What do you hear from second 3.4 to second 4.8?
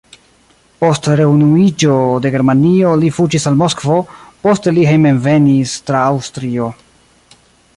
al Moskvo, poste